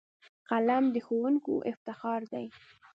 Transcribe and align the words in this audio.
قلم 0.49 0.83
د 0.93 0.95
ښوونکیو 1.05 1.65
افتخار 1.71 2.21
دی 2.33 2.45